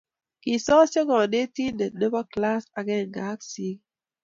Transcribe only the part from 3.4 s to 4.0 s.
sikiik.